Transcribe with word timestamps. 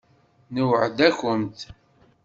Nweεεed-akumt. 0.53 1.59